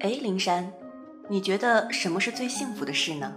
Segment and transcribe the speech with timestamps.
[0.00, 0.72] 哎，灵山，
[1.28, 3.30] 你觉得什么是最幸福的事呢？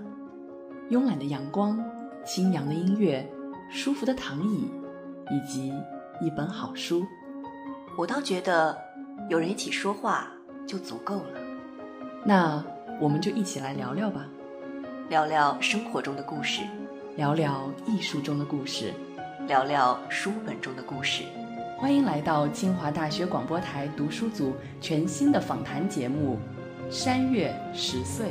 [0.90, 1.78] 慵懒的阳光，
[2.26, 3.30] 清扬的音乐，
[3.70, 4.72] 舒服的躺椅，
[5.30, 5.74] 以及
[6.22, 7.06] 一本好书。
[7.98, 8.78] 我倒觉得
[9.30, 10.32] 有人一起说话
[10.66, 11.40] 就足够了。
[12.24, 12.64] 那
[12.98, 14.26] 我们就一起来聊聊吧，
[15.10, 16.62] 聊聊生活中的故事，
[17.18, 18.94] 聊聊艺术中的故事，
[19.48, 21.24] 聊聊书本中的故事。
[21.78, 26.38] 欢迎来到清华大学广播台读书组全新的访谈节目
[26.94, 28.28] 《山月十岁》。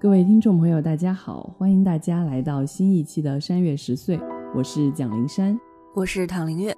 [0.00, 1.54] 各位听众朋友，大家好！
[1.56, 4.18] 欢迎大家来到新一期的《山月十岁》，
[4.52, 5.56] 我是蒋灵山，
[5.94, 6.72] 我是唐灵月。《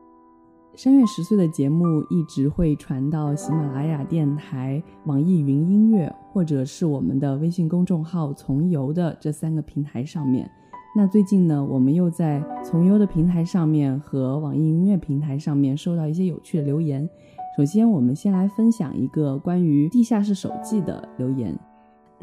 [0.74, 10.50] 山月十岁》的节目一直会传到喜马拉雅电台、网易云音乐，或者是我们的微信公众号“从游”的这三个平台上面。
[10.96, 17.06] 那最近呢，我们又在从游的平台上面和网易云音乐平台上面收到一些有趣的留言。
[17.54, 21.54] 首先，我们先来分享一个关于地下室手记的留言。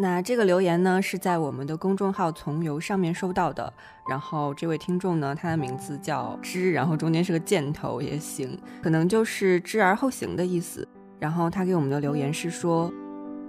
[0.01, 3.73] 那这个留言呢，是在我们的公众号“从游”上面收到的。
[4.07, 10.87] 然后这位听众呢，他的名字叫知，然后中间是个箭头也行，可能就是知而后行的意思。
[11.19, 12.89] 然后他给我们的留言是说，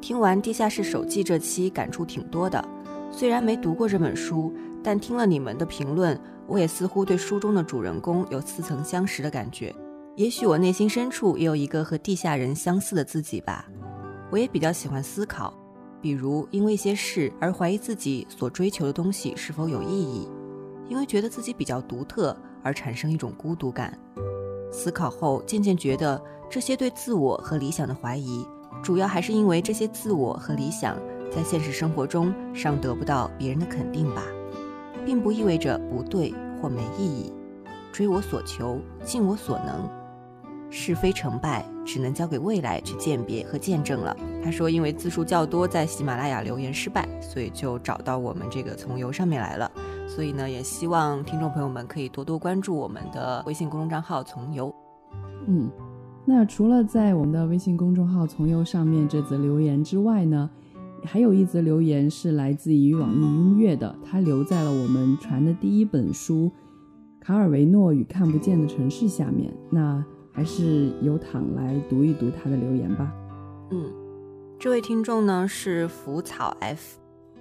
[0.00, 2.60] 听完《地下室手记》这期，感触挺多的。
[3.12, 9.72] 虽然没读过这本书，但听了你们的评论，我也似乎对书中的主人公有似曾相识的感觉。
[10.16, 13.68] 也许我内心深处也有一个和地下人相似的自己吧。
[14.32, 15.54] 我也比较喜欢思考。
[16.00, 20.28] 比如因为一些事而怀疑自己所追求的东西是否有意义，
[20.88, 23.96] 因为觉得自己比较独特而产生一种孤独感。
[24.72, 28.46] 思考后渐渐觉得，这些对自我和理想的怀疑，
[28.82, 30.96] 主要还是因为这些自我和理想
[31.30, 34.22] 在现实生活中尚得不到别人的肯定吧，
[35.04, 37.32] 并不意味着不对或没意义。
[37.92, 39.88] 追我所求，尽我所能。
[40.72, 44.16] 是非成败只能交给未来去鉴别和见证了。
[44.44, 49.68] 他说，因为字数较多，在喜马拉雅留言失败，所以就找到我们这个从游上面来了。
[50.06, 54.72] 所以呢，也希望听众朋友们可以多多关注我们的微信公众账号从游。
[55.48, 55.68] 嗯，
[56.24, 60.48] 那除了在我们的微信公众号从游上面这则留言之外呢，
[61.04, 66.44] 还有一则留言是来自于网易音乐的，它留在了我们传的第一本书
[67.20, 69.52] 《卡尔维诺与看不见的城市》下面。
[69.70, 73.12] 那还是由躺来读一读他的留言吧。
[73.70, 73.92] 嗯，
[74.58, 76.98] 这位听众呢是浮草 F，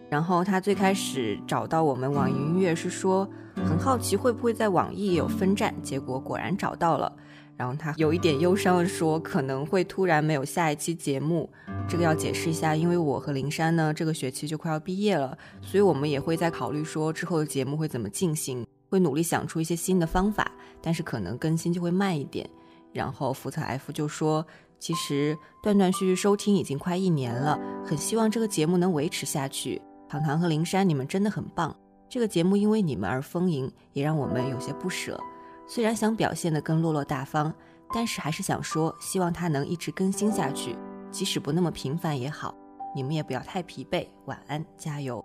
[0.09, 7.11] 然后他最开始找到我们网易音乐是说很好奇会不会在网易有分站，结果果然找到了。
[7.57, 11.49] 然后他有一点忧伤的说可能会突然没有下一期节目，
[11.89, 20.49] 这个要解释一下，因为我和林珊呢这个学期就快要毕业了，所以我们也会在考虑说之后的节目会怎么进行，会努力想出一些新的方法，
[20.81, 22.49] 但是可能更新就会慢一点。
[22.91, 24.45] 然后福特 F 就说
[24.79, 29.81] ：“其实断断续续收听已经快一年了，很希望这个节目能维持下去。
[30.07, 31.75] 糖糖和灵山，你们真的很棒。
[32.09, 35.19] 这个节目因为你们而丰盈，也让我们有些不舍。
[35.67, 37.53] 虽然想表现得更落落大方，
[37.93, 40.75] 但是还是想说，希望它能一直更新下去，
[41.11, 42.55] 即使不那么频繁也好。
[42.95, 44.07] 你们也不要太疲惫。
[44.25, 45.23] 晚安，加油。”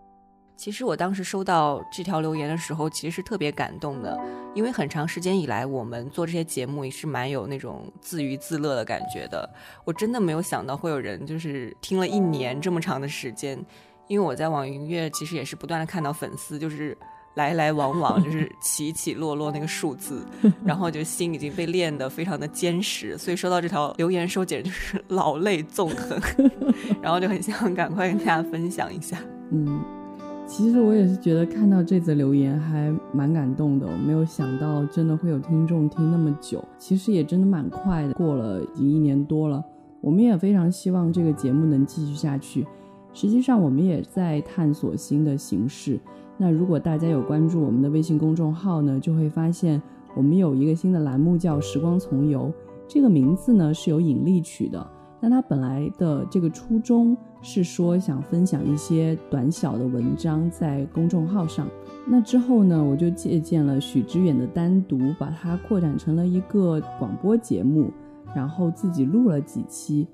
[0.57, 4.19] 其实我当时收到这条留言的时候，其实是特别感动的，
[4.55, 9.49] 因为很长时间以来，我们做这些节目也是蛮有那种自娱自乐的感觉的。
[9.85, 13.59] 我真的没有想到会有人就是听了一年这么长的时间，
[14.07, 16.97] 因为我在网易云音乐其实也是不断的看到粉丝就是
[17.35, 20.25] 来来往往，就 是起起落落那个数字，
[20.65, 26.19] 然后就心已经被练得非常的坚实，所以收到这条留言时候简直就是老泪纵横，
[27.03, 29.19] 然后就很想赶快跟大家分享一下，
[29.51, 30.04] 嗯。
[30.47, 39.65] 其实我也是觉得看到这则留言还蛮感动的，我没有想到真的会有听众听那么久，其实也真的蛮快的，过了已经一年多了。
[40.01, 42.67] 我们也非常希望这个节目能继续下去。
[43.13, 45.99] 实际上，我们也在探索新的形式。
[46.37, 49.81] 那如果大家有关注我们的微信公众号呢，就会发现
[50.15, 52.53] 我们有一个新的栏目叫“时光从游”，
[52.87, 54.87] 这个名字呢是由引力取的。
[55.27, 61.67] 那他本来的这个初衷是说想分享一些短小的文章在公众号上。
[62.07, 67.91] 那之后呢，我就借鉴了许知远的单独，把它扩展成了一个广播节目，
[68.37, 70.07] 然后自己录了几期。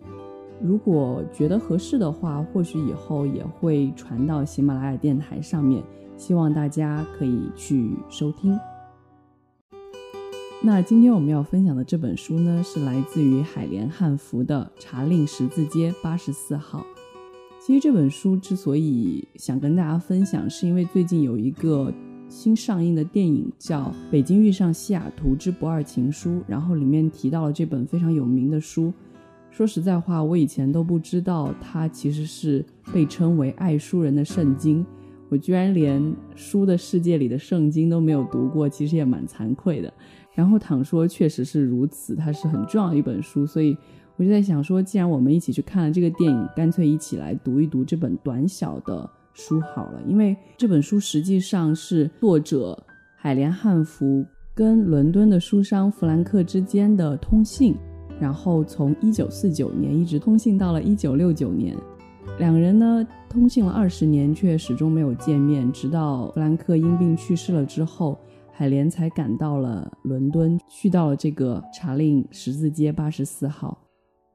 [0.63, 5.83] 如果觉得合适的话，或许以后也会传到喜马拉雅电台上面，
[6.17, 8.57] 希望大家可以去收听。
[10.63, 16.81] 那今天我们要分享的这本书呢，是来自于海莲汉服的《茶令十字街八十四号》。
[17.59, 21.91] 其实这本书之所以想跟大家分享，是因为最近有一个
[22.29, 28.93] 新上映的电影叫《北京遇上西雅图之不二情书》，然后里面提到了这本非常有名的书。
[29.51, 32.63] 说实在话，我以前都不知道它其实是
[32.93, 34.85] 被称为爱书人的圣经。
[35.31, 39.93] 我居然连书的世界里的圣经都没有读过，其实也蛮惭愧的。
[40.41, 43.77] 然后倘说确实是如此，它是很重要的一本书，所以
[44.17, 50.01] 我就在想说，既然我们一起去看了这个电影，干脆一起来读一读这本短小的书好了。
[50.07, 52.83] 因为这本书实际上是作者
[53.17, 57.77] 海莲汉服跟伦敦的书商弗兰克之间的通信。
[58.19, 61.77] 然后从一九四九年一直通信到了一九六九年，
[62.39, 65.71] 两人呢通信了二十年，却始终没有见面。
[65.71, 68.19] 直到弗兰克因病去世了之后，
[68.61, 73.87] 海莲才赶到了伦敦，去到了这个查令十字街八十四号。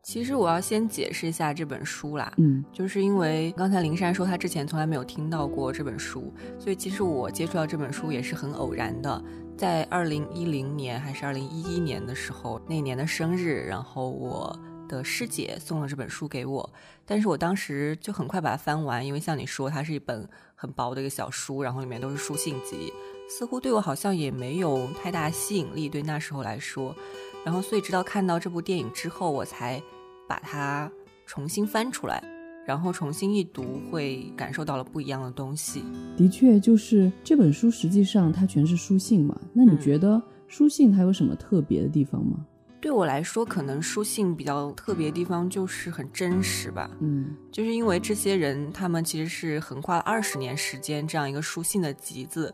[0.02, 9.24] 其实我要先解释一下这本书啦，嗯，就是因为刚才灵珊说她之前从来没有听到过这本书，所以其实我接触到这本书也是很偶然的。
[9.56, 16.68] 在二零一零年还是二零一一年的时候，那年的生日，然后我的师姐送了这本书给我，
[17.06, 22.92] 但是我当时就很快把它翻完，因为像你说，它是一本很薄的一个小书，然后里面都是书信集，
[23.28, 26.96] 似乎对我好像也没有太大吸引力，对那时候来说，
[27.44, 29.82] 然后所以直到看到这部电影之后，我才
[30.28, 30.92] 把它
[31.26, 32.24] 重新翻出来。
[32.68, 35.84] 然后重新一读，会感受到了不一样的东西。
[36.18, 39.40] 的确，就是这本书实际上它全是书信嘛。
[39.54, 42.44] 那你觉得书信它有什么特别的地方吗？
[42.82, 46.90] 对我来说，可能书信比较特别的地方就是很真实吧。
[47.02, 52.52] 嗯，就是因为这些人，他们其实是横跨了二十年时间这样一个书信的集子，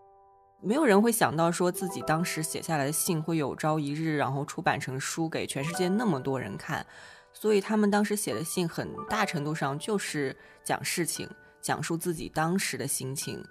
[0.64, 6.86] 没有人会想到说自己当时写下来的信会有朝一日，然后出版成书给全世界那么多人看。
[7.34, 11.28] 所以他们当时写的信，很大程度上就是讲事情，
[11.62, 13.44] 讲述自己当时的心情。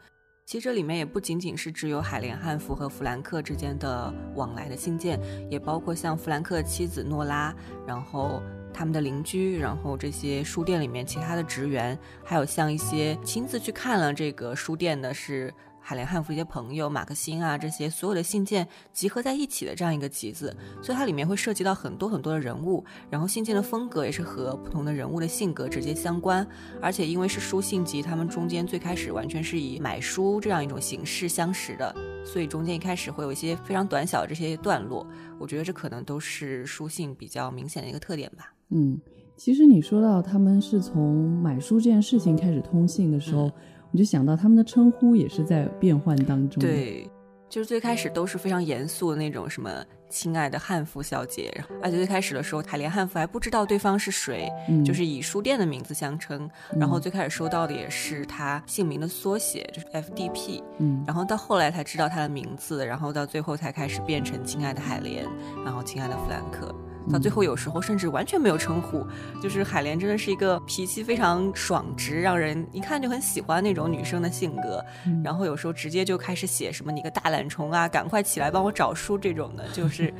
[0.46, 5.20] 其实这里面也不仅仅是只有海莲汉服和弗兰克之间的往来的信件，
[5.50, 7.52] 也包括像弗兰克妻子诺拉，
[7.84, 8.40] 然后
[8.72, 15.52] 他们的邻居，然后这些书店里面其他的职员，还有像一些亲自去看了这个书店的是。
[15.82, 26.46] 海莲汉服一些朋友马克辛啊，这些所有的信件集合在一起的这样一个集子，所以它里面会涉及到很多很多的人物，然后信件的风格也是和不同的人物的性格直接相关。
[26.80, 31.94] 而且因为是书信集，他们中间最开始完全是以买书这样一种形式相识的，
[32.24, 35.06] 所以中间一开始会有一些非常短小的这些段落。
[35.38, 38.54] 我觉得这可能都是书信比较明显的一个特点吧。
[38.68, 39.00] 嗯，
[39.36, 43.50] 其实你说到他们是从买书这件事情开始通信的时候。
[43.92, 46.60] 我就想到他们的称呼也是在变换当中。
[46.60, 47.10] 对，
[47.48, 49.70] 就是最开始都是非常严肃的那种什么
[50.08, 51.52] “亲爱的汉服小姐”，
[51.82, 54.48] 而且最开始的时候，海莲汉服还不知道对方是谁，
[54.84, 56.48] 就是以书店的名字相称。
[56.78, 60.62] 然后最开始收到的也是他姓名的缩写，就是 FDP。
[60.78, 65.26] 嗯，然后到后来才知道他的名字，然后到最后才开始变成“亲爱的海莲”，
[65.64, 66.74] 然后“亲爱的弗兰克”。
[67.10, 69.04] 到最后，有时候甚至完全没有称呼，
[69.42, 74.84] 就是海莲真的是一个脾气非常爽直，让人一看就很喜欢那种女生的性格。
[75.24, 80.12] 然后有时候直接就开始写什么“你个大懒虫啊，赶快起来帮我找书”这种的，就 是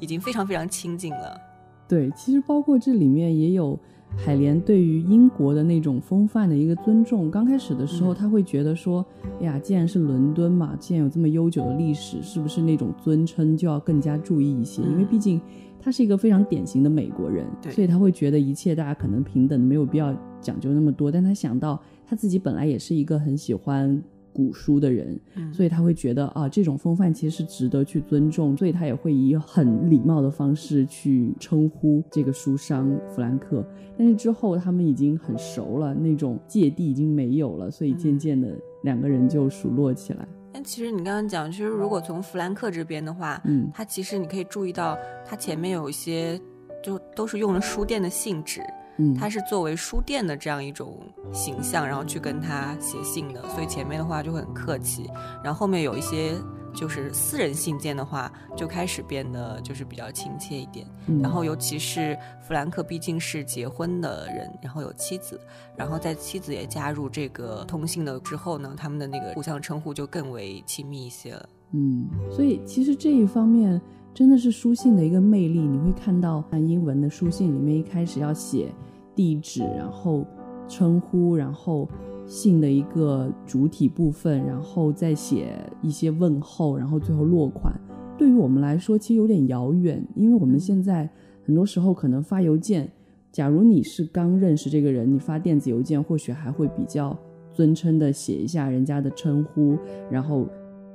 [0.00, 1.38] 已经非常非常亲近了。
[1.86, 3.78] 对，其实包括这里面也有
[4.16, 7.30] 海莲对于英国的那种风范的一个尊重。
[7.30, 9.04] 刚开始的时候，他会觉得说
[9.40, 14.82] ：“哎呀，既然是伦敦嘛，既然有这么悠久的历史，是不是那种尊称就要更加注意一些？
[14.82, 15.40] 因为毕竟。”
[15.88, 21.10] 他是一个非常典型的美国人，所以他会觉得一切大家可能平等，没有必要讲究那么多。
[21.10, 23.98] 但他想到他自己本来也是一个很喜欢
[24.30, 25.18] 古书的人，
[25.50, 33.64] 所以他会觉得啊，这种风范其实是值得去尊重，所以他也会以很礼貌的方式去称呼这个书商弗兰克。
[33.96, 40.28] 但是之后他们已经很熟了，那种芥蒂已经没有了，所以渐渐的两个人就熟络起来。
[40.52, 46.40] 但其实你刚刚讲，其实如果从弗兰克这边的话，嗯，他其实你可以注意到，他前面有一些
[46.82, 48.62] 就都是用了书店的信纸，
[48.98, 50.98] 嗯，他是作为书店的这样一种
[51.32, 55.08] 形象，然后去跟他写信的，所以前面的话就会很客气，
[55.42, 56.34] 然后后面有一些。
[56.74, 60.86] 就是私人信件的话，就开始变得就是比较亲切一点。
[61.20, 65.40] 然后，尤其是弗兰克毕竟是结婚的人，然后有妻子，
[65.74, 71.48] 然后在妻子也加入这个通信的之后呢，他们的那个互相称呼就更为亲密一些了。
[71.72, 73.80] 嗯，所以其实这一方面
[74.14, 75.58] 真的是书信的一个魅力。
[75.58, 78.70] 你会看到，按英文的书信里面一开始要写
[79.18, 80.24] 地址，然后
[80.68, 81.88] 称呼，然后。
[82.30, 87.72] 信的一个主体部分，然后再写一些问候，然后最后落款。
[88.18, 91.08] 对于我们来说，其实有点遥远，因为我们现在
[91.42, 92.86] 很多时候可能发邮件，
[93.32, 97.16] 假如你是刚认识这个人，你发电子邮件或许还会比较
[97.50, 99.78] 尊称的写一下人家的称呼，
[100.10, 100.46] 然后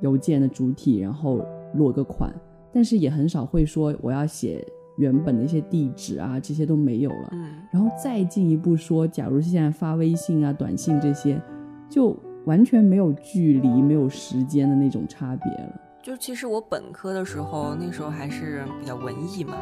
[0.02, 2.32] 邮件的主体，然后落个款，
[2.72, 4.64] 但是也很少会说我要写
[4.96, 7.30] 原本的一些地址啊，这些都没有了。
[7.32, 11.40] 嗯然后再进一步说，假如是现在发微信啊、短信这些，
[11.90, 15.80] 就完全没有距离、没有时间的那种差别了。
[16.04, 19.56] 就其实我本科的时候，那时候还是比较文艺嘛。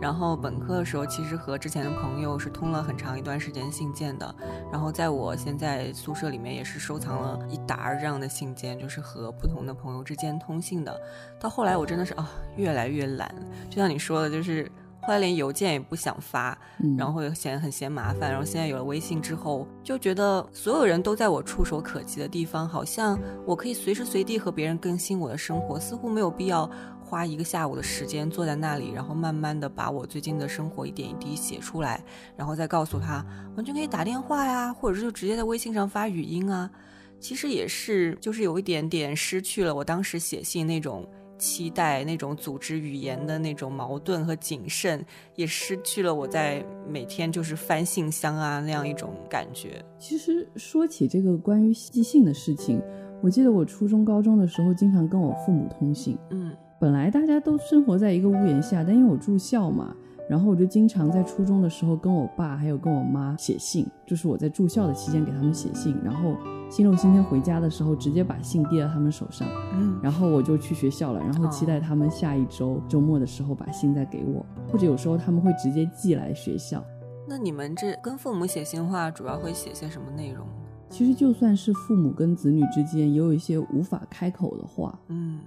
[0.00, 4.32] 然后本科的时候，其实和之前的朋友是通了很长一段时间信件的。
[4.70, 10.96] 然后在我现在宿舍里面也是收藏了一沓这样的信件，就是和不同的朋友之间通信的。
[11.40, 13.34] 到后来我真的是啊，越来越懒，
[13.68, 14.70] 就像你说的，就是
[15.10, 18.30] 后来连邮件也不想发，嗯，然后会嫌很嫌麻烦。
[18.30, 26.70] 然后现在有了微信之后，就觉得所有人都在我触手可及的地方，好像我可以随时随地和别人更新我的生活，似乎没有必要
[27.02, 32.00] 花一个下午的时间坐在那里，然后慢慢的把我最近的生活一点一滴写出来，
[32.36, 33.26] 然后再告诉他，
[33.56, 36.70] 完全可以打电话呀，或者是就直接在微信上发语音啊。
[37.18, 41.04] 其实也是，就是有一点点失去了我当时写信那种
[41.40, 45.04] 期待、那种组织语言的那种矛盾和谨慎，
[45.34, 49.82] 也失去了我在每天就是翻信箱啊那样一种感觉。
[49.98, 52.80] 其实说起这个关于寄信的事情，
[53.22, 56.16] 我记得我初中、高中的时候经常跟我父母通信。
[56.30, 59.94] 嗯本来大家都生活在一个屋檐下，但因为我住校嘛，
[60.30, 66.34] 然后我就经常在初中的时候跟我爸还有跟我妈写信，就是我在住校的期间给他们写信，然后
[66.70, 69.98] 星期六、星期天回家的时候直接把信递到他们手上，嗯。
[70.00, 76.82] 然后我就去学校了，然后期待他们下一周周末的时候把信再给我，或者有时候他们会直接寄来学校。
[77.28, 80.46] 那你们这跟父母写信话，主要会写些什么内容？
[80.88, 85.40] 其实就算是父母跟子女之间，也有一些无法开口的话，嗯。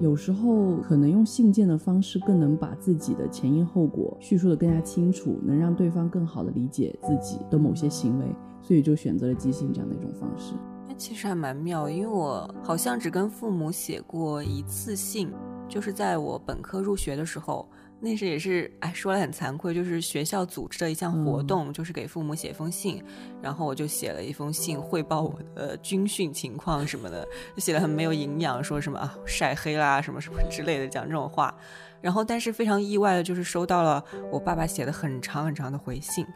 [0.00, 8.26] 有时候可能用信件的方式更能把自己的前因后果叙述的更加清楚，能让对方更好的理解自己的某些行为，
[8.66, 10.54] 所以就选择了寄信这样的一种方式。
[10.88, 15.30] 那其实还蛮妙，因为我好像只跟父母写过一次信，
[15.68, 17.68] 就是在我本科入学的时候，
[18.00, 23.02] 那时也是，哎，说来很惭愧，就是学校组织的一项活动，就是给父母写封信，
[23.42, 31.54] 然后我就写了一封信汇报我的军训情况什么的，就写的很没有营养，说什么啊晒黑啦什么什么之类的，讲这种话。
[32.00, 36.26] 然后，但是非常意外的就是收到了我爸爸写的很长很长的回信，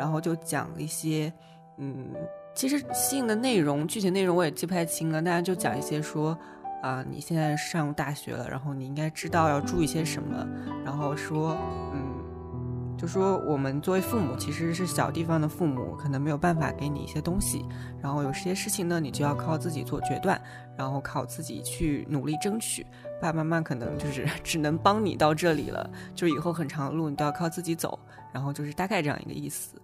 [0.00, 1.32] 然后就讲一些，
[1.78, 2.14] 嗯。
[2.54, 6.36] 其实信的内容，具体内容我也记不太清了，大家就讲一些说，
[6.82, 10.48] 啊、你现在上大学了，然后你应该知道要注意些什么，
[10.82, 11.54] 然后说，
[11.92, 17.62] 嗯，就说我们作为父母其实是小地方的父母，可能没有办法给你一些东西，
[18.00, 20.40] 然后有些事情呢，你就要靠自己做决断，
[20.78, 22.86] 然后靠自己去努力争取。
[23.20, 27.98] 爸爸妈妈可能就是 只能帮你到这里了，就以后很长的路你都要靠自己走，
[28.32, 29.78] 然后就是大概这样一个意思。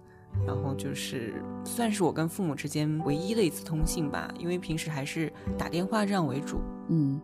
[0.46, 1.34] 然后就是
[1.64, 6.60] 算是我跟父母之间唯一的一次通信吧，因为平时还是打电话这样为主。
[6.88, 7.20] 嗯，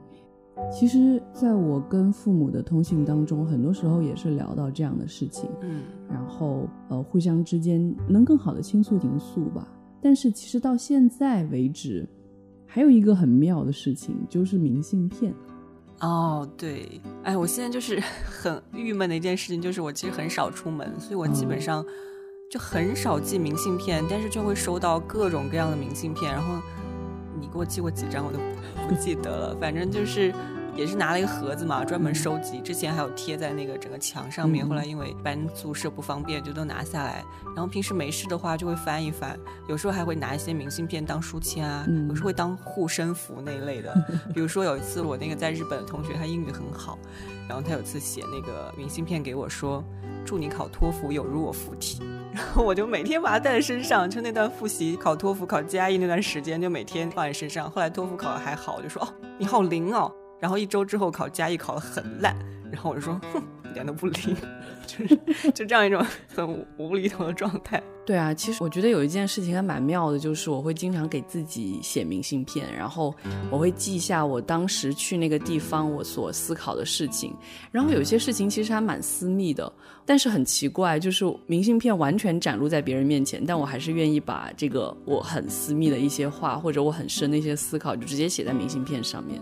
[0.73, 9.69] 其实在我跟父母的通信当中，很多时候也是聊到这样的事情，嗯然后呃，互相之间能更好的倾诉倾诉吧。
[10.00, 12.09] 但是其实到现在为止，
[12.67, 15.35] 还有一个很妙的事情，就是明信片。
[16.00, 16.88] 哦，对，
[17.25, 21.85] 哎，我现在就是 很郁闷的一件事情，就是我其实很少出门，所以我基本上
[22.49, 26.33] 就很少寄明信片，但是就会收到各种各样的明信片。
[26.33, 26.55] 然后
[27.38, 28.38] 你给我寄过几张，我都
[28.88, 30.33] 不记得了，反正就是
[30.78, 32.61] 也是拿了一个盒子嘛，专门收集。
[32.61, 37.25] 之前还有贴在那个整个墙上面，嗯后来因为搬宿舍不方便，就都拿下来。
[37.56, 39.37] 然后平时没事的话就会翻一翻，
[39.68, 43.92] 有时候还会拿一些明信片当书签啊，嗯有时候会当护身符那一类的。
[44.32, 46.97] 比如说有一次我那个在日本的同学，他英语很好，
[47.49, 49.82] 然后他有次写那个明信片给我说，
[50.25, 52.00] 祝你考托福有如我附体。
[52.32, 57.68] 然后我就每天把它带在身上，就那段复习考托福、考 GRE 那段时间，就每天放在身上。
[57.68, 59.08] 后来托福考的还好，我就说哦，
[59.38, 60.12] 你好灵哦。
[60.40, 62.37] 然后一周之后考加一考得很烂，
[62.71, 64.37] 然后我就说哼，一点都不灵，
[64.87, 65.16] 就是
[65.52, 66.04] 就这样一种
[66.35, 67.83] 很无无厘头的状态。
[68.07, 73.14] 对啊，其实我觉得有一件事情还蛮妙的，就是我会经常给自己写明信片，然后
[73.50, 77.37] 我会记下我当时去那个地方我所思考的事情。
[77.71, 79.71] 然后有些事情其实还蛮私密的，
[80.07, 89.38] 但是很奇怪，就是明信片完全展露在别人面前，但我还是愿意把这个我很私密的一些话，或者我很深的一些思考，就直接写在明信片上面。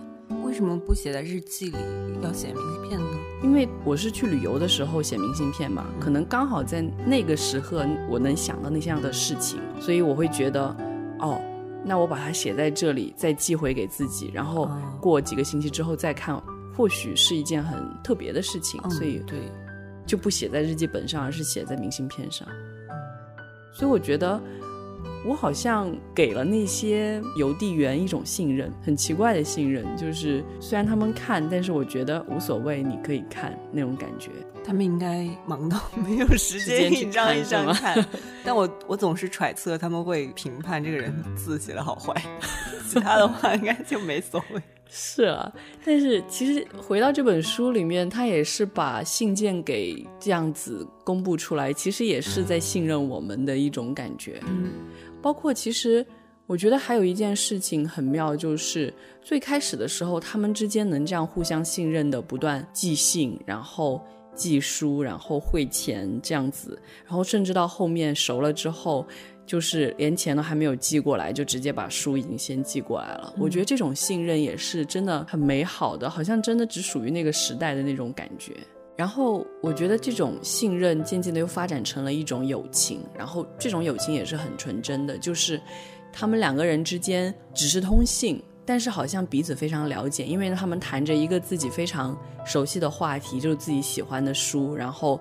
[0.47, 1.77] 为什么不写在日记里，
[2.23, 3.07] 要写明信片呢？
[3.43, 10.65] 因为我是去旅游的时候写明信片嘛，可能刚好在那个时刻我能想到那些样的事情，所以我会觉得，
[11.19, 11.43] 哦，
[11.85, 16.41] 那我把它写在这里，再寄回给自己，然后哦过几个星期之后再看，
[16.77, 18.81] 或许是一件很特别的事情。
[18.85, 19.41] 嗯所以对，
[20.07, 22.47] 就不写在日记本上，而是写在明信片上。
[23.75, 24.41] 所以我觉得，
[25.27, 34.31] 我好像给了那些邮递员一种信任，很奇怪的信任，就是虽然他们看，但是我觉得无所谓，你可以看那种感觉。
[34.65, 38.07] 他们应该忙到没有时间 一张一张看看，
[38.45, 42.21] 但我我总是揣测他们会评判这个人字写的好坏，
[42.89, 44.61] 其他的话应该就没所谓。
[44.89, 45.53] 是啊，
[45.85, 54.41] 但是其实回到这本书里面，他也是把信件给这样子公布出来，其实也是在信任我们的一种感觉。
[54.47, 54.71] 嗯，
[55.23, 56.05] 包括其实
[56.47, 58.93] 我觉得还有一件事情很妙，就是
[59.23, 64.01] 最开始的时候，他们之间能这样互相信任的，不断寄信，然后。
[64.37, 69.07] 寄书，然后汇钱这样子，然后甚至到后面熟了之后，
[69.47, 73.33] 就是连钱都还没有寄过来，就直接把书已经先寄过来了。
[73.39, 78.53] 我觉得这种信任也是真的很美好的，好像真的只属于那个时代的那种感觉。
[78.97, 85.61] 然后我觉得这种信任渐渐的又发展成了一种友情，然后这种友情也是很纯真的，就是
[86.13, 88.43] 他们两个人之间只是通信。
[88.69, 95.21] 但是好像彼此非常了解，因为他们谈着一个自己非常熟悉的话题，就是自己喜欢的书，然后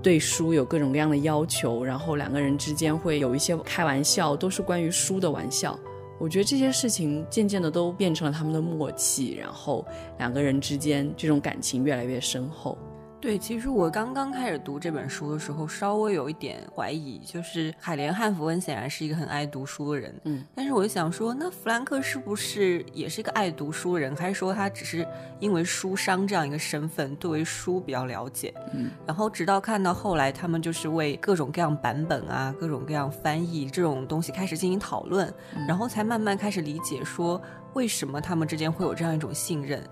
[0.00, 5.76] 对书有各种各样的要求，然后两个人之间会有一些开玩笑，都是关于书的玩笑。
[6.20, 9.84] 我觉得这些事情渐渐的都变成了他们的默契，然后
[10.18, 12.78] 两个人之间这种感情越来越深厚。
[13.20, 25.06] 对，其实我刚刚开始读这本书的时候，稍微有一点怀疑，就是海莲·汉弗恩显然是一个很爱读书的人，嗯，但是我就想说，那弗兰克是不是也是一个爱读书的人，还是说他只是
[25.38, 35.30] 因为书商这样一个身份，对为书比较了解，嗯，然后直到看到后来，他们就是为各种各样版本啊，各种各样翻译这种东西开始进行讨论，
[35.68, 37.38] 然后才慢慢开始理解说，
[37.74, 39.82] 为什么他们之间会有这样一种信任。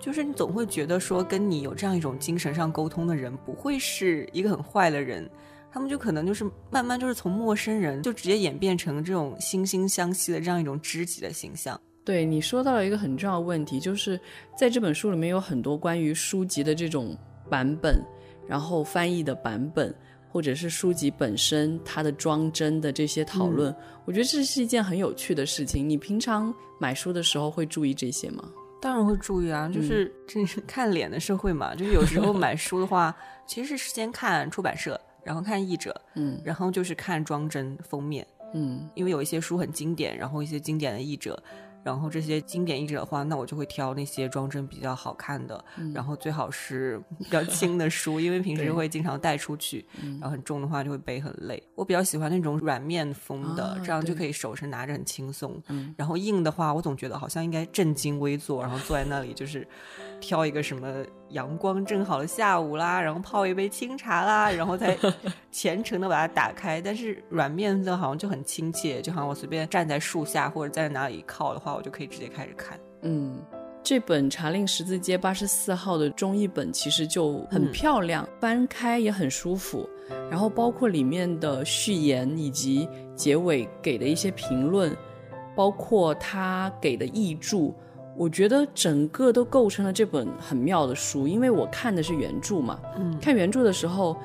[0.00, 5.28] 就是你总会觉得说，跟你有这样一种精神上沟通的人，不会是一个很坏的人，
[5.72, 11.78] 他们就可能就是慢慢就是从陌生人，就直接演变成这种惺惺相惜的这样一种知己的形象。
[12.04, 14.18] 对你说到了一个很重要的问题，就是
[14.56, 17.14] 在这本书里面有很多关于书籍的这种
[17.50, 18.02] 版本，
[18.46, 19.94] 然后翻译的版本，
[20.30, 23.74] 或者是书籍本身它的装帧的这些讨论，
[24.06, 25.86] 我觉得这是一件很有趣的事情。
[25.86, 28.48] 你平常买书的时候会注意这些吗？
[28.80, 31.74] 当然会注意啊，就是 这是看脸的社会嘛。
[31.74, 33.14] 就是有时候买书的话，
[33.46, 41.42] 其实是先看出版社，然后看译者，嗯，然后就是看装帧封面，嗯，因为有一些书很经典，然后一些经典的译者。
[41.88, 49.86] 然后这些经典译者的话，那我就会挑那些装帧比较好看的，然后最好是比较轻的书，因为平时会经常带出去，
[50.20, 51.62] 然后很重的话就会背很累。
[51.74, 55.60] 我比较喜欢那种软面风的，这样就可以手是拿着很轻松。
[55.96, 59.66] 然后硬的话，我总觉得好像应该正襟危坐，然后坐在那里就是
[60.20, 61.04] 挑一个什么。
[61.32, 64.96] 阳光正好的下午啦，然后泡一杯清茶啦， 然后再
[65.52, 66.80] 虔诚的把它打开。
[66.80, 72.80] 但是软面的好像就很亲切，就好像我随便站在树下或者在哪里靠的话，我就可以直接开始看。
[73.02, 73.44] 嗯，
[73.82, 79.86] 这本《茶令十字街八十四号》的中译本其实就很漂亮，翻开也很舒服。
[80.30, 84.96] 然后包括里面的序言以及结尾给的一些评论，
[85.54, 87.74] 包括他给的译注。
[88.18, 92.80] 我觉得整个都构成了这本很妙的书，因为我看的是原著嘛。
[92.96, 94.16] 嗯，看原著的时候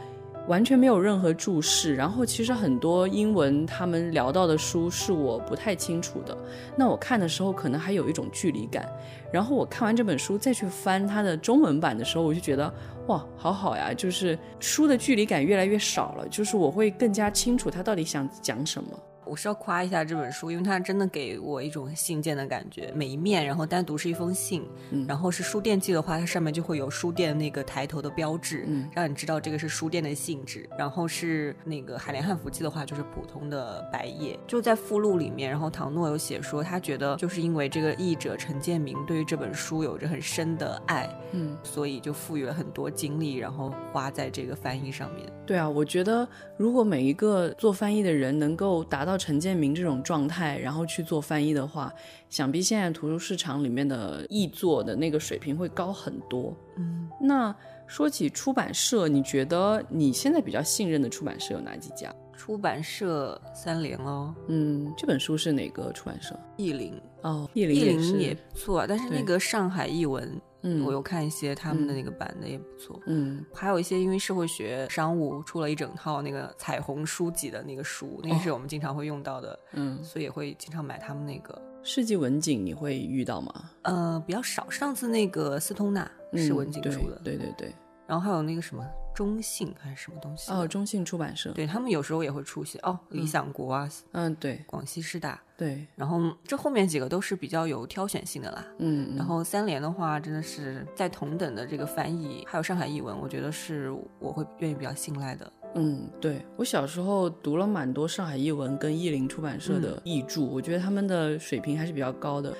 [0.47, 6.35] 完全没有任何注释，然后其实很多英文他们聊到的书是我不太清楚的。
[6.75, 8.89] 那我看的时候可能还有一种距离感，
[9.31, 12.73] 然后我看完这本书再去翻它的中文版的时候，我就觉得
[13.05, 18.89] 哇，好好呀，就是书的距离感越来越少了，就是我会更加清楚他到底想讲什么。
[19.25, 22.91] 我是要夸一下这本书，因为它真的给我一种信件的感觉。
[22.95, 30.69] 每一面，然后单独是一封信，嗯然后是书店寄的话，它上面就会有书店那个抬头的标志，嗯让你知道这个是书店的性质。
[30.77, 34.39] 然后是那个海莲汉服寄的话，就是普通的白页。
[34.47, 45.25] 就在附录里面，然后唐诺有写说，他觉得就是因为这个译者陈建明对于这本书有着很深的爱，嗯，所以就赋予了很多精力，然后花在这个翻译上面。
[45.45, 51.93] 对啊，我觉得如果每一个做翻译的人能够达到陈建明这种状态，然后去做翻译的话，
[52.29, 56.55] 想必现在图书市场里面的译作的那个水平会高很多。
[56.77, 57.55] 嗯，那
[57.87, 62.13] 说起出版社，你觉得你现在比较信任的出版社有哪几家？
[62.35, 66.37] 出版社三联哦，嗯，这本书是哪个出版社？
[66.57, 70.29] 译林哦，译林译也也不错，但是那个上海译文。
[70.63, 83.69] 嗯，我有看一些他们的那个版的也不错，嗯，还有一些因为社会学商务出了一整套那个彩虹书籍的那个书，那个是我们经常会用到的，嗯，所以也会经常买他们那个世纪文景，你会遇到吗？
[83.83, 84.69] 呃，比较少。
[84.69, 87.73] 上次那个斯通纳是文景出的，对对对。
[88.07, 105.51] 然后还有那个什么中信还是什么东西哦，中信出版社，对他们有时候也会出现哦，理想国啊，嗯，对，广西师大，对，然后这后面几个都是比较有挑选性的啦，嗯，然后三联的话，真的是在同等的这个翻译，还有上海译文，我觉得是我会愿意比较信赖的。
[105.75, 106.45] 嗯，对。
[106.55, 112.55] 我小时候读了蛮多上海译文跟译林出版社的译著，我觉得他们的水平还是比较高的。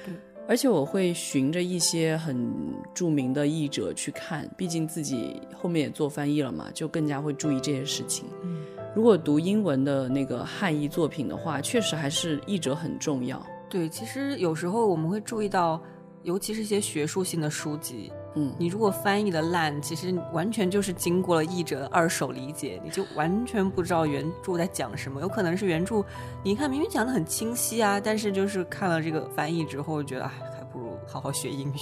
[0.47, 2.51] 而且我会循着一些很
[2.93, 8.25] 著名的译者去看，毕竟自己后面也做翻译了嘛，就更加会注意这些事情。
[8.43, 13.41] 嗯，如果读英文的那个汉译作品的话，确实还是译者很重要。
[13.69, 15.81] 对，其实有时候我们会注意到，
[16.23, 18.11] 尤其是一些学术性的书籍。
[18.35, 25.21] 嗯，你如果翻译的烂，其实完全就是经过了译者的二手理解，你就完全不知道原著在讲什么。
[25.21, 26.03] 有可能是原著，
[26.43, 31.77] 你一看明明讲的很清晰啊，但是就是看了这个翻译之后，觉得哎，还不如好好学英语。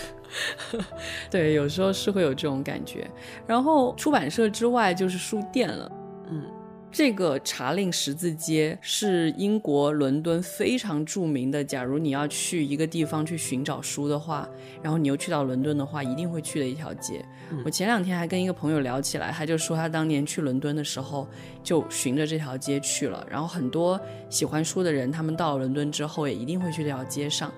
[1.30, 3.10] 对，有时候是会有这种感觉。
[3.46, 5.90] 然后出版社之外就是书店了，
[6.30, 6.44] 嗯。
[6.94, 11.64] 这个查令十字街是英国伦敦非常著名的。
[11.64, 14.48] 假如你要去一个地方去寻找书的话，
[14.80, 17.24] 然后你又去到伦敦的话，一定会去的一条街。
[17.64, 21.26] 我前两天还跟一个朋友聊起来，他就说他当年去伦敦的时候
[21.64, 23.26] 就循着这条街去了。
[23.28, 27.52] 然后很多喜欢书的人，他们到了伦敦之后也一定会去这条街上。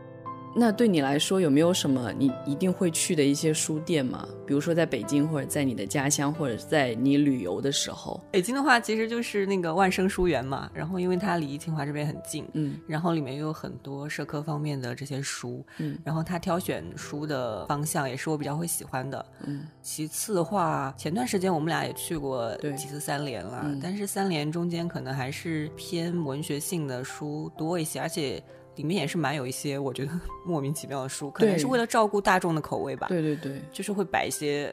[0.58, 4.26] 那对你来说，有没有什么你一定会去的一些书店吗？
[4.46, 8.18] 比如说在北京，或者在你的家乡，或者在你旅游的时候。
[8.32, 10.70] 北京的话，其实就是那个万生书园嘛。
[10.72, 19.66] 然后因为它离清华这边很近，嗯，然后里面又有很多社科方面的这些书，嗯，然后他挑选书的方向也是我比较会喜欢的，嗯。
[19.82, 28.42] 其次的话，前段时间我们俩也去过几次三联了，但是三联中间可能还是偏文学性的书多一些，而且。
[28.76, 30.12] 里面也是蛮有一些我觉得
[30.46, 33.08] 莫名其妙的书，可能是为了照顾大众的口味吧。
[33.08, 34.72] 对对对，就是会摆一些，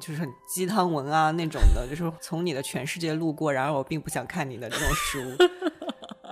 [0.00, 5.18] 就是很鸡汤文啊那种的，就是从你的全世界路过，然而我并不想看你的这种书。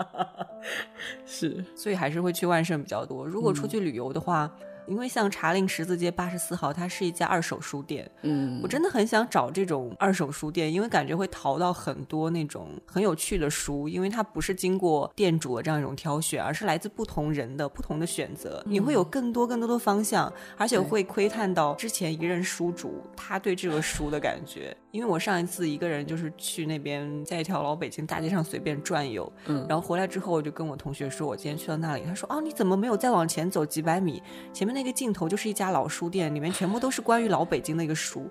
[1.25, 3.25] 是，所以还是会去万盛比较多。
[3.25, 4.51] 如果出去旅游的话。
[4.87, 8.11] 因为像茶陵十字街八十四号，它是一家二手书店。
[8.23, 18.63] 嗯，我真的很想找这种二手书店，因为感觉会淘到很多那种很有趣的书，因为它不是经过店主的这样一种挑选，而是来自不同人的不同的选择。
[18.67, 24.77] 你会有更多更多的方向，而且会窥探到之前一任书主他对这个书的感觉。
[24.97, 32.03] 因为我上一次一个人就是去那边，在一条老北京大街上随便转悠，嗯，然后回来之后我就跟我同学说，我今天去了那里。
[32.07, 34.23] 他说，哦，你怎么没有再往前走几百米，
[34.55, 38.27] 前面那个尽头就是一家老书店，里面全部都是关于老北京的一个书。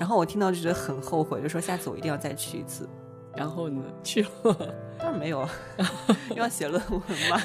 [0.00, 2.88] 然后我听到就觉得很后悔，就说下次我一定要再去一次。
[3.36, 4.74] 然后呢，去了？
[4.98, 5.46] 当然没有，
[6.34, 7.00] 要写论文
[7.30, 7.40] 嘛。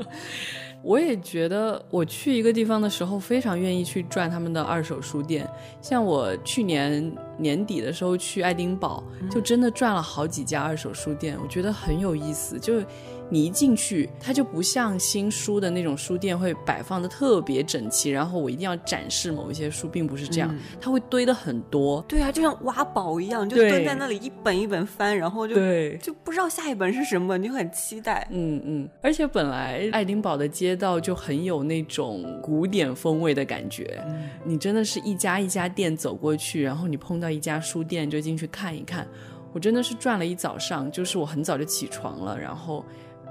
[0.82, 5.48] 我也觉得，我去一个地方的时候，非常愿意去转他们的二手书店。
[5.82, 12.58] 像我去年年底的时候去爱丁堡，就真的转了好几家二手书店，我觉得很有意思。
[12.58, 12.80] 就
[13.28, 22.00] 你一进去，它就不像新书的那种书店会摆放的特别整齐，然后我一定要展示某一些书，并不是这样，它会堆的很多。
[22.06, 25.56] 对啊，就像挖宝一样，就蹲在那里一本一本翻，然后就
[25.96, 28.26] 就不知道下一本是什么，你就很期待。
[28.30, 34.00] 嗯嗯，而且本来爱丁堡的街道就很有那种古典风味的感觉，
[34.44, 39.06] 你真的是一家一家店走过去，然后你碰到一家书店就进去看一看。
[39.52, 42.84] 我真的是转了一早上，就是我很早就起床了，然后。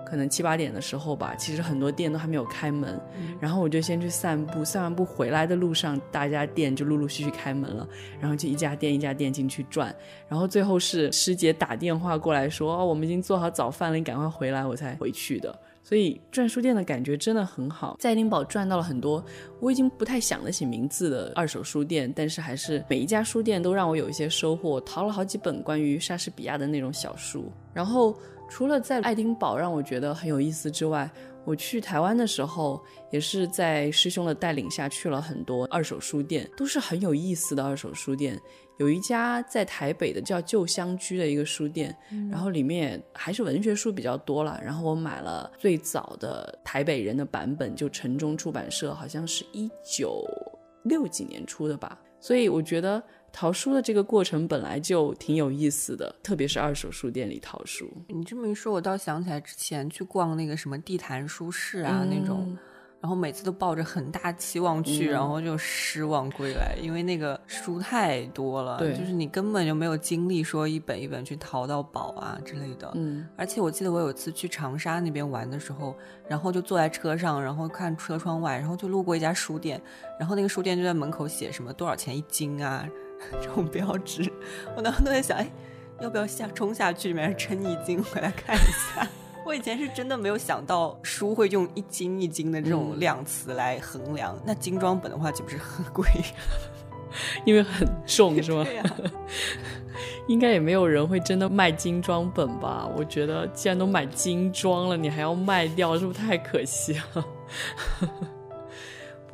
[0.05, 3.01] 可能七八点的时候吧，其实很多店都还没有开门，
[3.39, 7.87] 然后我就先去散步，散完步回来的路上，大家店就陆陆续续开门了，
[8.19, 9.93] 然后就一家店一家店进去转，
[10.27, 15.57] 然后最后是师姐打电话过来说，哦，我们已经做好早饭了，你赶快回来，我才回去的。
[15.83, 19.23] 所以转书店的感觉真的很好，在爱丁堡转到了很多
[19.59, 28.17] 我已经不太想得起名字的二手书店，但是还是每一家书店都让我有一些收获，淘了好几本关于莎士比亚的那种小书，然后。
[28.55, 31.11] 除了在爱丁堡让我觉得很有意思之外，
[31.43, 38.39] 我去台湾的时候也是在师兄的带领下去了很多二手书店，都是很有意思的二手书店。
[38.77, 41.93] 有一家在台北的叫旧乡居的一个书店，
[42.31, 44.57] 然后里面还是文学书比较多了。
[44.63, 50.23] 然后我买了最早的台北人的版本，就城中出版社，好像是一九
[50.85, 51.99] 六几年出的吧。
[52.21, 53.03] 所以我觉得。
[53.35, 57.85] 淘书的这个过程本来就挺有意思的，特别是二手书店里淘书。
[58.07, 62.57] 你这么一说，我倒想起来之前去逛那个什么地坛书市啊那种。
[63.01, 72.89] 然后每次都抱着很大期望去，然后就失望归来，因为那个书太多了，就是你根本就没有精力说一本一本去淘到宝啊之类的。
[72.95, 75.95] 嗯，而且我记得我有一次去长沙那边玩的时候，
[76.27, 79.79] 然后就坐在车上，然后看车窗外，然后就路过一家书店，
[80.17, 82.89] 然后那个书店就在门口写什么多少钱一斤啊，
[83.41, 84.31] 这种标志，
[84.75, 85.47] 我当时都在想，哎，
[86.01, 89.07] 要不要下冲下去里面称一斤回来看一下？
[89.45, 96.07] 我以前是真的没有想到书会用一斤一斤的这种量词来衡量，那精装本的话岂不是很贵？
[97.45, 98.63] 因为很重 是吗？
[98.63, 98.83] 对呀。
[100.27, 102.89] 应该也没有人会真的卖精装本吧？
[102.97, 107.25] 我觉得既然都买精装了，你还要卖掉，是不是太可惜了？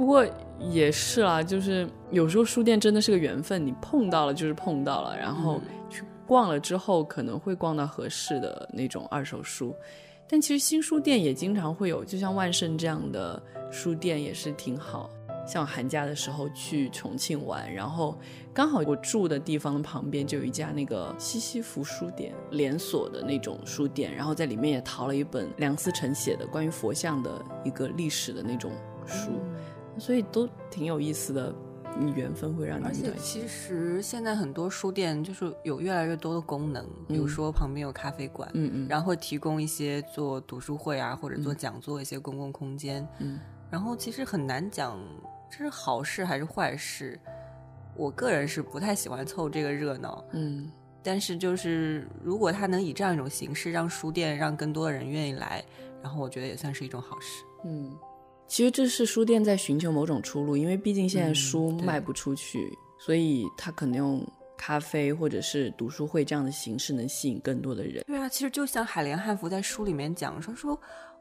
[0.01, 0.25] 不过
[0.59, 5.61] 也是啦，就是有时候书店真的是个缘分，你碰到了就是碰到了，然后
[5.91, 9.75] 去逛了之后，可能会逛到合适的那种二手书。
[10.27, 15.07] 但其实新书店也经常会有，就像万盛这样的书店也是挺好。
[15.45, 18.17] 像寒假的时候去重庆玩，然后
[18.51, 28.71] 刚好我住的地方的旁边就有一家那个西西弗书店连锁的那种书店，然后在里面也淘了一本梁思成写的关于佛像的一个历史的那种
[29.05, 29.31] 书，
[29.97, 31.53] 所以都挺有意思的。
[31.99, 32.85] 你缘分会让你。
[32.85, 43.37] 而且其实现在很多书店就是有越来越多的功能，比如说旁边有咖啡馆，嗯嗯，然后会提供一些做读书会啊或者做讲座一些公共空间，嗯，
[43.69, 44.97] 然后其实很难讲。
[45.49, 47.19] 这是好事还是坏事？
[47.93, 50.71] 我个人是不太喜欢凑这个热闹，嗯，
[51.03, 55.61] 但是就是如果他能以这样一种形式让书店让更多的人愿意来，
[56.01, 57.43] 然后我觉得也算是一种好事。
[57.65, 57.91] 嗯，
[58.51, 68.03] 其实这是书店在寻求某种出路，因为毕竟现在书卖不出去，所以他可能用咖啡或者是读书会这样的形式能吸引更多的人。
[68.05, 70.77] 对啊，其实就像海莲汉服在书里面讲说说。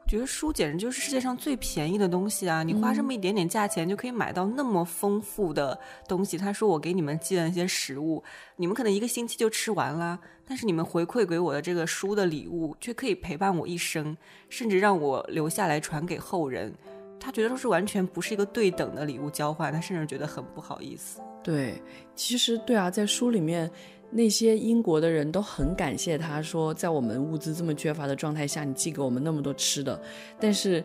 [0.07, 2.63] 觉得书简直就是世界上最便宜的东西啊！
[2.63, 6.39] 你花这么一点点价钱就可以买到那么丰富的东西。
[6.39, 8.21] 他说我给你们寄了一些食物，
[8.55, 14.17] 你们可能一个星期就吃完了，但是你们回馈给我的这个书的礼物却可以陪伴我一生，
[14.49, 16.73] 甚至让我留下来传给后人。
[17.21, 21.21] 他觉得都是完全不是一个对等的礼物交换，他甚至觉得很不好意思。
[21.41, 21.81] 对，
[22.15, 23.71] 其实对啊，在书里面。
[24.13, 29.97] 那些英国的人都很感谢他，说在我们物资这么缺乏的状态下，你寄给我们那么多吃的。
[30.37, 30.83] 但是，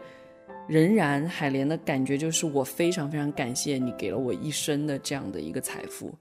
[0.68, 6.14] 仍然海莲的感觉就是，我非常非常感谢你给了我一生的这样的一个财富。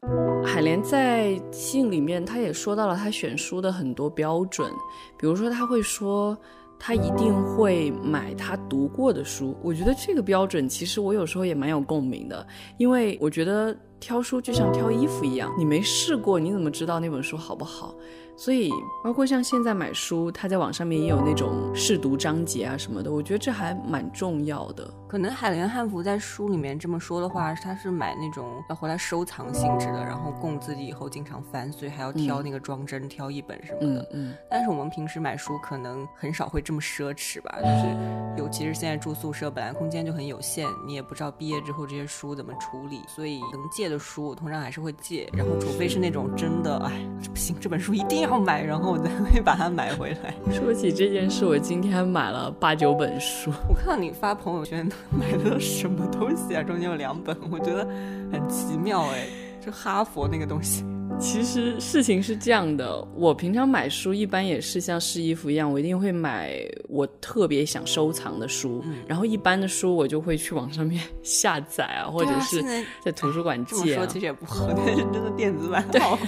[0.44, 4.68] 海莲在信里面，他也说到了他选书的很多标准，
[5.16, 6.36] 比如说他会说。
[6.80, 12.46] 他一定会买他读过的书，我觉得这个标准其实我有时候也蛮有共鸣的，
[12.78, 17.96] 因为我觉得挑书就像挑衣服一样，你没试过，你怎么知道那本书好不好？
[18.38, 18.72] 所以，
[19.04, 24.94] 包括像现在买书，他在网上面也有那种试读章节啊什么的，我觉得这还蛮重要的。
[25.08, 34.10] 可能海莲汉服在书里面这么说的话，他是买那种要回来收藏性质的，然后供自己以后经常翻，所以还要挑那个装帧，挑一本什么的。
[34.14, 34.34] 嗯。
[34.50, 37.56] 但是我们平时买书可能很少会这么奢侈吧？
[37.62, 48.40] 就是尤其是现在住宿舍，本来空间就很有限，你也不知道毕业之后这些书怎么处理，所以能借的书我通常还是会借，然后除非是那种真的，哎，这不行，这本书一定要。
[48.46, 50.36] 买，然后我才会把它买回来。
[50.54, 53.52] 说起这件事，我今天买了八九本书。
[53.68, 56.62] 我看到你发朋友圈买的什么东西啊？
[56.62, 57.88] 中间有两本，我觉得
[58.32, 59.26] 很奇妙哎，
[59.66, 60.86] 就哈佛那个东西。
[61.18, 66.54] 其实事情是这样的，我平常买书一般也是像试衣服一样，我一定会买
[66.88, 72.64] 我特别想收藏的书，然后一般的书我就会去网上面下载啊，或者是
[73.02, 73.76] 在图书馆借。
[73.76, 76.20] 这么说其实也不好，但是真的电子版好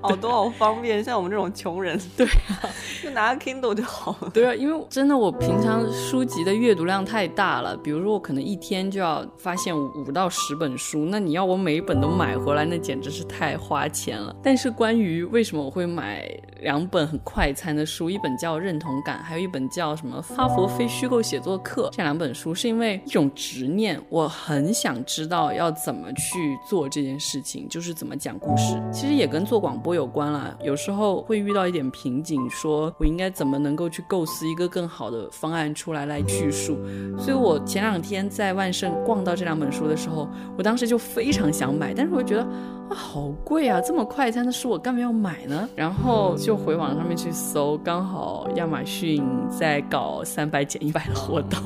[0.00, 2.70] 好多好方便，像我们这种穷人， 对啊，
[3.02, 4.30] 就拿个 Kindle 就好了。
[4.32, 14.27] 对啊，因为真的我平常书籍的阅读量太大了，比如说我可能一天就要发现五到十本书，那你要我每一本都买回来，那简直是太花钱了。
[14.42, 16.28] 但是关于为什么我会买
[16.60, 28.80] 两本很快餐的书，一本叫《认同感》，还有一本叫什么《哈佛非虚构写作课》，这两本书是因为一种执念，我很想知道要怎么去做这件事情，就是怎么讲故事。
[28.92, 36.78] 其实也跟做广播有关啦，有时候会遇到一点瓶颈，说我应该怎么能够去构思一个更好的方案出来来叙述。
[37.18, 42.48] 所以我前两天在万盛逛到这两本书的时候，我当时就非常想买，但是我觉得。
[42.88, 43.78] 啊，好贵啊！
[43.82, 45.68] 这么快餐的书，我干嘛要买呢？
[45.76, 51.58] 然后就回网上面去搜，刚好亚马逊在搞三百减一百的活动。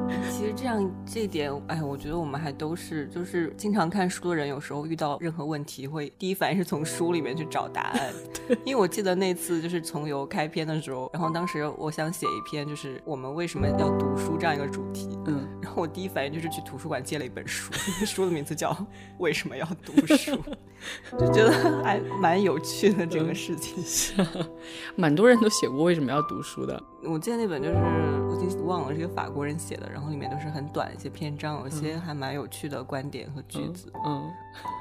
[0.28, 8.12] 其实这样这点，哎，我觉得我们还都是，就是经常看书的人，有时候遇到任何问题，会第一反应是从书里面去找答案。
[8.66, 15.08] 因为我记得那次就是从游开篇的时候，然后当时我想写一篇，就是我们为什么要读书这样一个主题。
[15.26, 17.72] 嗯，然后我第一反应就是去图书馆借了一本书，
[18.04, 18.72] 书的名字叫
[19.18, 20.32] 《为什么要读书》。
[21.18, 24.14] 就觉得还蛮有趣的这个事情，是，
[24.96, 26.82] 蛮多人都写过为什么要读书的。
[27.02, 33.90] 我记得那本就是我已经忘了是一个法国人写的，然后里面都是很短一些篇章，有些还蛮有趣的观点和句子。
[34.04, 34.30] 嗯，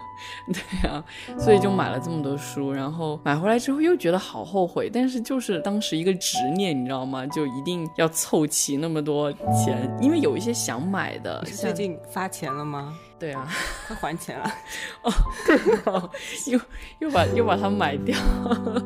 [0.52, 1.04] 对啊，
[1.38, 7.26] 所以就买了这么多书，然后买回来之后又觉得好后悔，但是就是当时一个执念，你知道吗？
[7.28, 11.42] 就一定要凑齐那么多钱，因为有一些想买的。
[11.46, 12.98] 最近发钱了吗？
[13.20, 13.48] 对啊，
[13.88, 14.52] 快还钱了
[15.86, 16.10] 哦，
[16.48, 16.60] 又
[17.00, 18.84] 又把又把它买掉，好了，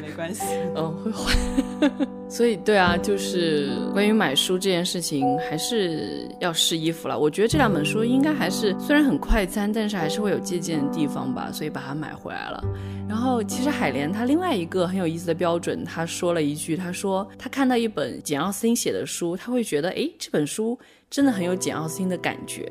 [0.00, 0.42] 没关系，
[0.74, 2.06] 嗯，会还。
[2.28, 7.16] 所以，对啊，就是关于买书这件事情，还是要试衣服了。
[7.16, 12.64] 我觉得这两本书应该还是虽然很快餐，但是还是会有借鉴的地方吧，所以把它买回来了。
[13.08, 20.76] 然后，其实海莲她另外一个很有意思的标准，她说了一句，她说她看到一本简奥斯汀写的书，她会觉得，哎，这本书
[21.08, 22.70] 真的很有简奥斯汀的感觉。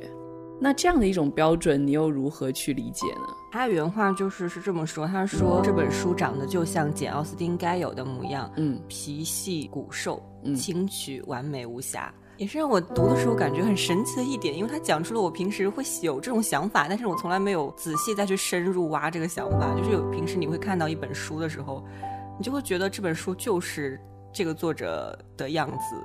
[0.60, 3.28] 那这样的一种标准，你又如何去理解呢？
[3.52, 10.22] 他原话就是是这么说，他说这本书长得就像简奥斯汀该有的模样，嗯，皮细骨瘦，
[10.56, 21.84] 清曲完美无瑕，也是让我读的时候感觉很神奇的一点，因为他讲出了我平时会有这种想法，但是我从来没有仔细再去深入挖这个想法，就是有平时你会看到一本书的时候，
[22.38, 24.00] 你就会觉得这本书就是
[24.34, 25.96] 这个作者的样子。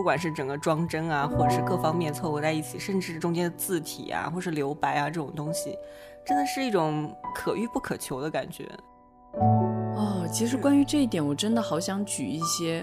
[0.00, 5.76] 不管是整个装帧啊，或者是各方面凑合在一起，甚至中间的字体啊，或是留白啊这种东西，
[6.24, 8.66] 真的是一种可遇不可求的感觉。
[9.34, 12.82] 哦，其实关于这一点，我真的好想举一些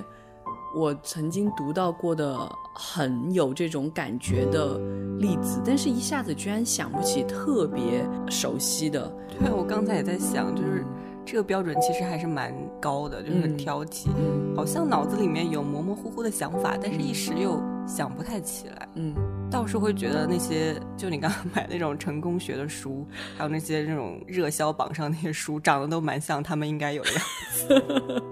[0.76, 2.38] 我曾经读到过的
[2.76, 4.78] 很有这种感觉的
[5.18, 9.12] 例子，但是一下子居然想不起特别熟悉的。
[9.28, 10.86] 对，我刚才也在想，就是。
[11.28, 14.08] 这个标准其实还是蛮高的，就是很挑剔，
[14.56, 18.88] 好像脑子里面有模模糊糊的想法，但是一时又想不太起来。
[18.96, 19.14] 嗯，
[19.52, 23.06] 倒是会觉得那些就你刚刚 买那种成功学的书，
[23.38, 28.24] 还有那些那种热销榜上那些书，长得都蛮像他们应该有的样子。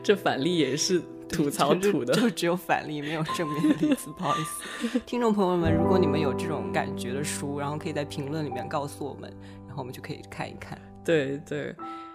[0.00, 4.10] 这反例也是吐槽吐的，就只有反例，没有正面的例子。
[4.16, 4.40] 不好意
[4.86, 9.28] 思， 听众朋友们，如果你们有这种感觉的书，然后可以在评论里面告诉我们，
[9.66, 10.78] 然后我们就可以看一看。
[11.04, 11.74] 对 对。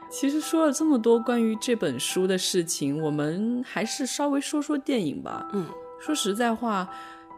[0.10, 5.48] 其实说了这么多关于这本书的事情，我们还是稍微说说电影吧。
[5.54, 5.67] 嗯，
[6.00, 6.89] 说实在话，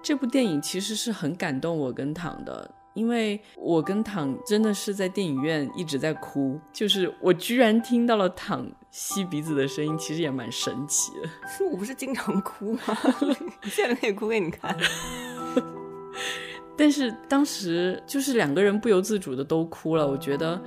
[0.01, 11.29] 这部电影其实是很感动我跟唐的，因为我跟躺真的是在电影院一直在哭，就是我居然听到了躺吸鼻子的声音，其实也蛮神奇的。
[11.69, 12.81] 我不是经常哭吗？
[13.63, 14.75] 现在可以哭给你看。
[16.77, 20.59] 但是当时就是两个人不由自主的都哭了，我觉得。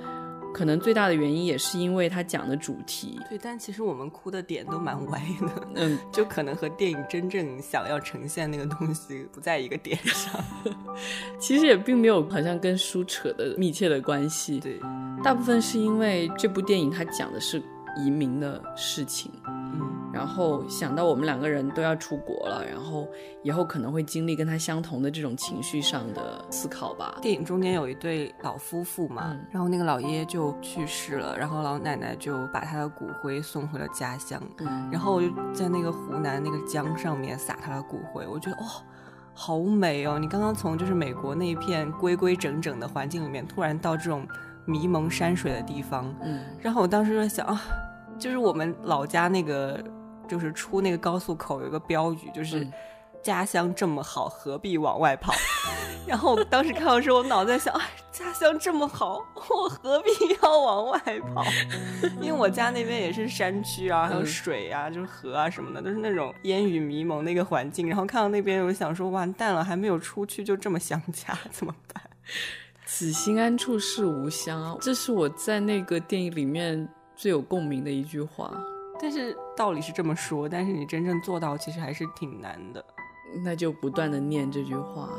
[0.55, 3.19] 可能最大的原因也是因为他讲的主题。
[3.27, 10.41] 对，但其实我们哭的点都蛮歪的，嗯， 就可能和电影真正想要呈现那个东西不在一个点上。
[11.37, 14.61] 其实也并没有好像跟书扯的密切的关系。
[14.61, 14.79] 对，
[15.21, 17.61] 大部分是因为这部电影它讲的是
[17.97, 19.29] 移民的事情。
[20.15, 23.05] 然后想到我们两个人都要出国了，然后
[23.43, 27.19] 以后可能会经历跟他相同的这种情绪上的思考吧。
[27.21, 34.41] 电影中间有一对老夫妇嘛，然后那个老爷爷就去世了，然后老奶奶就把他的骨灰送回了家乡，
[34.89, 38.65] 然后我就在那个湖南那个江上面撒他的骨灰，我觉得哦，
[39.33, 40.17] 好美哦！
[40.17, 44.25] 你刚刚从就是美国那一片规规整整的环境里面，突然到这种
[44.65, 47.61] 迷蒙山水的地方，嗯，然后我当时就在想啊，
[48.17, 49.83] 就是我们老家那个。
[50.25, 52.67] 就是出那个高速口有一个标语，就是
[53.23, 55.33] 家乡这么好，何必往外跑？
[56.05, 60.99] 然后我当时看到时候，我脑子在想，哎，家乡这么好，我何必要往外
[61.33, 61.43] 跑？
[62.21, 67.87] 因为我家那边也是山区啊，还有水啊，就是河啊什么的，都是那种烟雨迷蒙的一个环境。
[67.87, 72.03] 然后看到那边，我想说，完蛋了，还没有出去就这么想家，怎么办？
[72.85, 78.53] 此心安处是吾乡啊，这是我在那个电影里面最有共鸣的一句话。
[79.01, 82.83] 但是道理是这么说，但是你真正做到其实还是挺难的。
[83.43, 85.09] 那就不断的念这句话，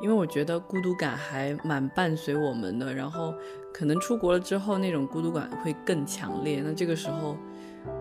[0.00, 2.94] 因为我觉得孤独感还蛮伴随我们的。
[2.94, 3.34] 然后
[3.72, 6.62] 可能出国了之后，那种孤独感会更强烈。
[6.64, 7.36] 那这个时候，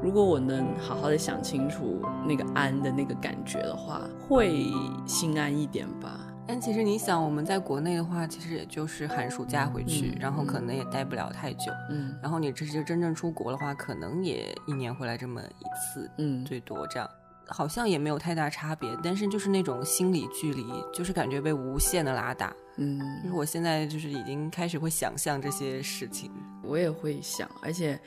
[0.01, 4.65] 如果我能好好的想清楚那个安的那个感觉的话，会
[5.05, 6.19] 心安一点吧。
[6.47, 11.71] 但其实你想，我们在国内的话，其实也就是寒暑假回去，然后可能也待不了太久。
[11.89, 17.09] 嗯，然后你这些真正出国的话，可能也一年回来这么一次，嗯，最多这样，
[17.47, 18.89] 好像也没有太大差别。
[19.03, 22.53] 但是就是那种心理距离，就是感觉被无限的拉大。
[22.77, 26.31] 嗯，就是我现在就是已经开始会想象这些事情，
[26.63, 27.99] 我也会想，而且。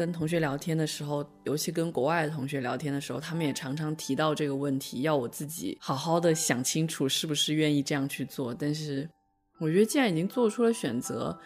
[0.00, 8.54] 跟同学聊天的时候，尤其跟国外的同学聊天的时候，他们也常常提到这个问题，要我自己好好的想清楚是不是愿意这样去做。
[8.54, 9.06] 但是，
[9.58, 11.38] 我觉得既然已经做出了选择，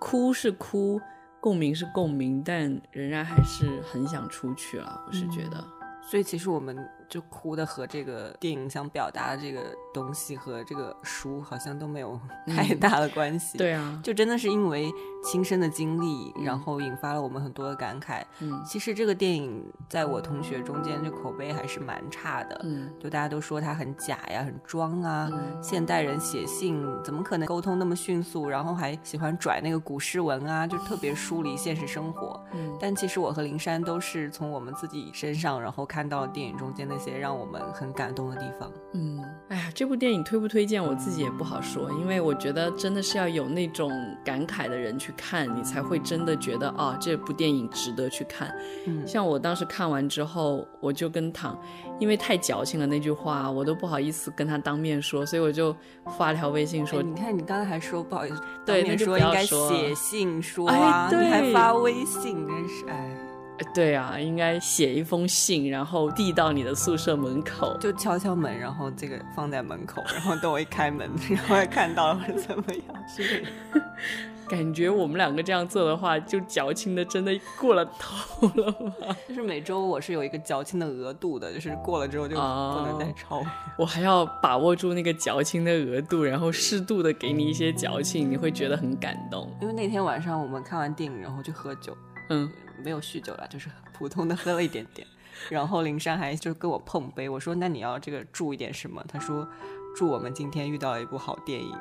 [0.00, 0.98] 哭是哭，
[1.38, 5.04] 共鸣是共鸣，但仍然还是很想出去了。
[5.06, 5.62] 我是觉得，
[6.10, 6.74] 所以其实我们
[7.08, 9.60] 就哭的和这个电影想表达的这个
[9.94, 13.56] 东西和这个书好像都没有 太大的关系。
[13.58, 14.92] 对啊，就真的是因为
[15.24, 18.22] 亲身的经历，然后引发了我们很多的感慨。
[18.40, 25.28] 嗯其实这个电影在我同学中间这口碑还是蛮差的，嗯就大家都说它很假呀、很装啊。
[25.32, 28.48] 嗯现代人写信怎么可能沟通那么迅速？
[28.48, 32.40] 然后还喜欢拽那个古诗文啊，就特别疏离现实生活。
[32.52, 38.68] 嗯但其实我和林珊都是从我们自己身上，然后看到了电影中间那些让我们很感动的地方。
[38.92, 43.92] 嗯，哎呀，这部电影推不推荐我自己也不好说，因为我觉得真的是要有那种
[44.24, 48.52] 感慨的人去看，你才会真的觉得啊，这部电影值得去看。
[48.86, 51.56] 嗯像我当时看完之后，我就跟唐，
[52.00, 55.74] 因为太矫情了那句话，我都不好意思跟他当面说，所以我就
[56.18, 63.27] 发了条微信说哎，你看你刚才还说不好意思，对当面那就说应该写信说哎啊，你还发微信，真是哎。
[63.74, 67.76] 对啊，应该写一封信，然后递到你的宿舍门口。
[67.78, 73.48] 就敲敲门，然后这个放在门口，然后等我一开门，然后看到了或者怎么样之类的。
[74.48, 79.14] 感觉我们两个这样做的话，就矫情的真的过了头了吧？
[79.28, 82.40] 就是每周我是有一个矫情的额度的，就是过了之后就不
[82.86, 83.44] 能再超。
[83.76, 89.54] 我还要把握住那个矫情的额度，然后适度的给你一些矫情，你会觉得很感动。
[89.60, 91.94] 因为那天晚上我们看完电影，然后去喝酒，
[92.30, 92.50] 嗯，
[92.82, 95.06] 没有酗酒了，就是普通的喝了一点点。
[95.50, 99.04] 然后林珊还就跟我碰杯，我说那你要这个祝一点什么？
[99.08, 99.48] 他说
[99.96, 101.78] 祝我们今天遇到一部好电影，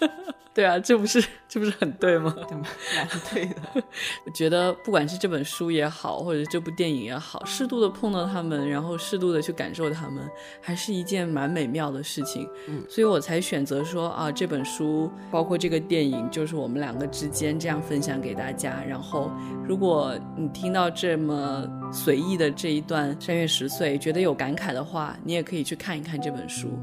[0.54, 2.32] 对啊，这不是这不是很对吗？
[2.48, 2.64] 对吗？
[2.96, 3.56] 蛮对的。
[4.24, 10.22] 我觉得不管是这本书也好，或者是这部电影也好，适度的碰到他们，然后适度的去感受他们，
[10.62, 12.48] 还是一件蛮美妙的事情。
[12.68, 18.80] 嗯所以我才选择说啊，这本书包括这个电影，就是我们两个之间这样分享给大家。
[18.86, 19.32] 然后，
[19.66, 26.78] 如果你听到这么随意的这一段三月十岁，觉得有感慨的话，你也可以去看一看这本书，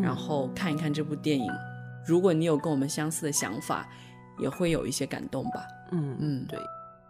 [0.00, 1.50] 然后看一看这部电影。
[2.06, 3.88] 如果你有跟我们相似的想法，
[4.38, 5.66] 也会有一些感动吧。
[5.92, 6.58] 嗯嗯对。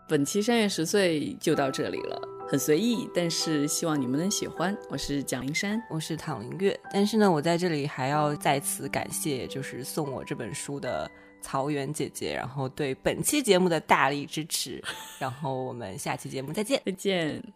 [0.09, 4.77] 本期三月十岁就到这里了，很随意，但是希望你们能喜欢。
[4.89, 11.11] 我是蒋灵山，我是唐林月，但是呢，我在这里还要再次感谢，就是送我这本书的
[11.43, 14.81] 曹媛姐姐，然后对本期节目的大力支持，
[15.19, 16.81] 然后我们下期节目再见。
[16.87, 17.56] 再见。